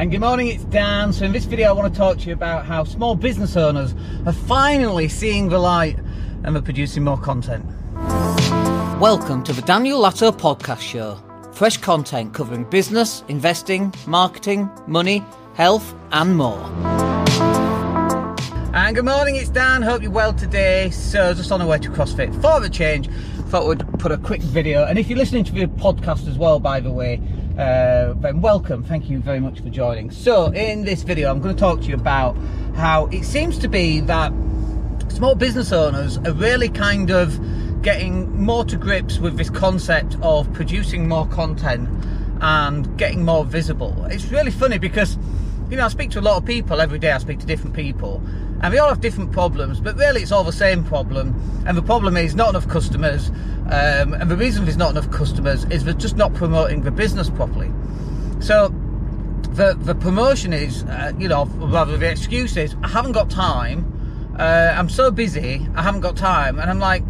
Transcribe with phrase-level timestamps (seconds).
[0.00, 1.12] And good morning, it's Dan.
[1.12, 3.94] So in this video I want to talk to you about how small business owners
[4.24, 5.98] are finally seeing the light
[6.42, 7.66] and they're producing more content.
[8.98, 11.22] Welcome to the Daniel Latto Podcast Show.
[11.52, 16.64] Fresh content covering business, investing, marketing, money, health, and more.
[18.72, 19.82] And good morning, it's Dan.
[19.82, 20.88] Hope you're well today.
[20.88, 23.10] So just on the way to CrossFit for a change,
[23.50, 24.86] thought we'd put a quick video.
[24.86, 27.20] And if you're listening to the podcast as well, by the way,
[27.58, 28.82] uh, then welcome.
[28.82, 30.10] Thank you very much for joining.
[30.10, 32.36] So in this video, I'm going to talk to you about
[32.74, 34.32] how it seems to be that
[35.08, 37.38] small business owners are really kind of
[37.82, 41.88] getting more to grips with this concept of producing more content
[42.40, 44.04] and getting more visible.
[44.06, 45.18] It's really funny because,
[45.70, 47.76] you know, I speak to a lot of people every day, I speak to different
[47.76, 48.20] people,
[48.60, 51.34] and we all have different problems, but really it's all the same problem.
[51.64, 53.30] And the problem is not enough customers,
[53.66, 57.30] um, and the reason there's not enough customers is they're just not promoting the business
[57.30, 57.70] properly.
[58.40, 58.68] So,
[59.52, 64.34] the, the promotion is, uh, you know, rather the excuse is, I haven't got time,
[64.38, 67.04] uh, I'm so busy, I haven't got time, and I'm like,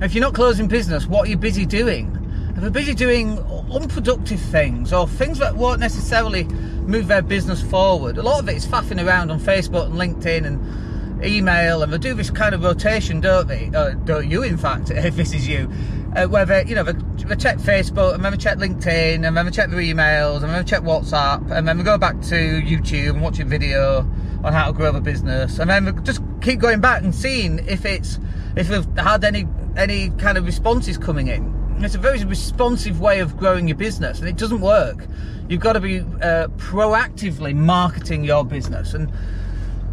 [0.00, 2.12] if you're not closing business, what are you busy doing?
[2.54, 3.38] If they're busy doing
[3.70, 6.46] unproductive things or things that won't necessarily
[6.86, 10.46] move their business forward, a lot of it is faffing around on Facebook and LinkedIn
[10.46, 13.70] and email, and they do this kind of rotation, don't they?
[13.74, 15.70] Uh, don't you, in fact, if this is you,
[16.14, 16.92] uh, where they, you know, they,
[17.24, 20.44] they check Facebook and then they check LinkedIn and then they check their emails and
[20.44, 24.00] then they check WhatsApp and then they go back to YouTube and watch a video
[24.44, 27.84] on how to grow a business and then just keep going back and seeing if
[27.84, 28.18] it's
[28.54, 31.52] if they've had any any kind of responses coming in.
[31.78, 35.06] It's a very responsive way of growing your business, and it doesn't work.
[35.48, 38.94] You've got to be uh, proactively marketing your business.
[38.94, 39.10] And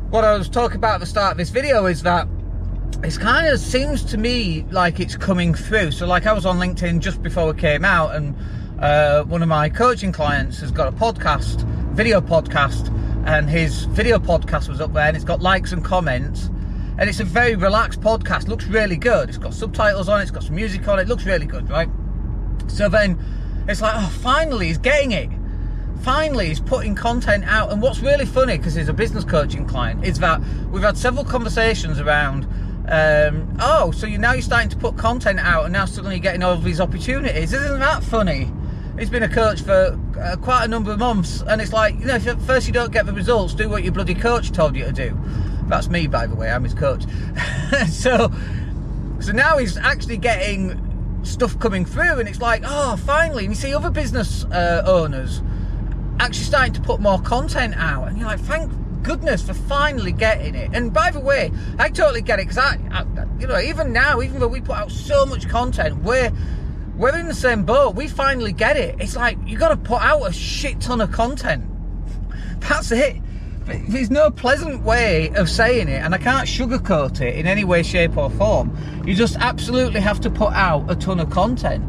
[0.09, 2.27] what I was talking about at the start of this video is that
[3.03, 5.91] it kind of seems to me like it's coming through.
[5.91, 8.33] So, like, I was on LinkedIn just before we came out, and
[8.79, 12.87] uh, one of my coaching clients has got a podcast, video podcast,
[13.27, 16.49] and his video podcast was up there, and it's got likes and comments
[16.97, 18.47] and it's a very relaxed podcast.
[18.47, 19.29] Looks really good.
[19.29, 20.23] It's got subtitles on it.
[20.23, 21.07] It's got some music on it.
[21.07, 21.89] Looks really good, right?
[22.67, 23.19] So then
[23.67, 25.29] it's like, oh, finally he's getting it.
[26.01, 27.71] Finally he's putting content out.
[27.71, 31.23] And what's really funny, because he's a business coaching client, is that we've had several
[31.23, 32.45] conversations around.
[32.89, 36.21] Um, oh, so you now you're starting to put content out, and now suddenly you're
[36.21, 37.53] getting all these opportunities.
[37.53, 38.51] Isn't that funny?
[38.99, 42.05] He's been a coach for uh, quite a number of months, and it's like, you
[42.05, 44.75] know, if at first you don't get the results, do what your bloody coach told
[44.75, 45.17] you to do.
[45.67, 46.49] That's me, by the way.
[46.51, 47.03] I'm his coach.
[47.89, 48.31] so,
[49.19, 50.79] so now he's actually getting
[51.23, 53.45] stuff coming through, and it's like, oh, finally.
[53.45, 55.41] And you see other business uh, owners
[56.19, 58.71] actually starting to put more content out, and you're like, thank
[59.03, 60.71] goodness for finally getting it.
[60.73, 63.05] And by the way, I totally get it because I, I,
[63.39, 66.31] you know, even now, even though we put out so much content, we're
[66.95, 67.95] we're in the same boat.
[67.95, 68.95] We finally get it.
[68.99, 71.65] It's like you got to put out a shit ton of content.
[72.59, 73.17] That's it.
[73.65, 77.83] There's no pleasant way of saying it, and I can't sugarcoat it in any way,
[77.83, 78.75] shape, or form.
[79.05, 81.83] You just absolutely have to put out a ton of content.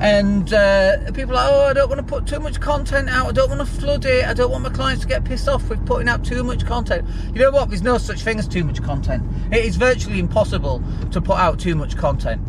[0.00, 3.28] And uh, people are oh, I don't want to put too much content out.
[3.28, 4.24] I don't want to flood it.
[4.24, 7.08] I don't want my clients to get pissed off with putting out too much content.
[7.32, 7.68] You know what?
[7.68, 9.22] There's no such thing as too much content.
[9.52, 12.42] It is virtually impossible to put out too much content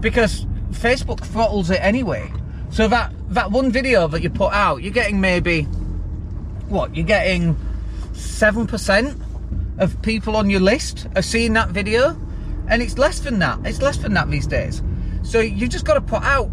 [0.00, 2.32] because Facebook throttles it anyway.
[2.70, 5.62] So that that one video that you put out, you're getting maybe
[6.68, 6.94] what?
[6.94, 7.56] You're getting
[8.14, 9.20] 7%
[9.78, 12.18] of people on your list are seeing that video.
[12.68, 13.60] And it's less than that.
[13.64, 14.82] It's less than that these days.
[15.22, 16.50] So you've just got to put out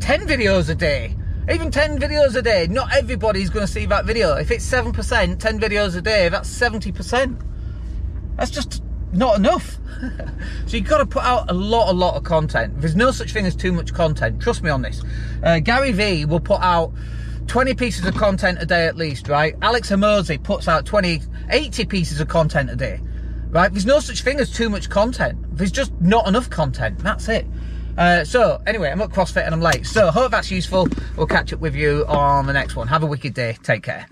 [0.00, 1.16] 10 videos a day.
[1.50, 2.68] Even 10 videos a day.
[2.68, 4.36] Not everybody's going to see that video.
[4.36, 7.40] If it's 7%, 10 videos a day, that's 70%.
[8.36, 8.82] That's just
[9.12, 9.78] not enough.
[10.66, 12.80] so you've got to put out a lot, a lot of content.
[12.80, 14.40] There's no such thing as too much content.
[14.40, 15.02] Trust me on this.
[15.42, 16.92] Uh, Gary Vee will put out
[17.46, 19.54] 20 pieces of content a day at least, right?
[19.62, 23.00] Alex Hormozi puts out 20, 80 pieces of content a day,
[23.50, 23.70] right?
[23.70, 25.38] There's no such thing as too much content.
[25.56, 26.98] There's just not enough content.
[27.00, 27.46] That's it.
[27.98, 29.86] Uh, so, anyway, I'm at CrossFit and I'm late.
[29.86, 30.88] So, hope that's useful.
[31.16, 32.88] We'll catch up with you on the next one.
[32.88, 33.58] Have a wicked day.
[33.62, 34.06] Take care.